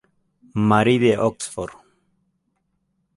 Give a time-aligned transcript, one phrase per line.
[0.69, 1.75] Mary de Oxford.